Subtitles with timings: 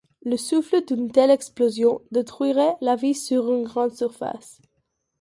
[0.25, 4.59] Le souffle d'une telle explosion détruirait la vie sur une grande surface.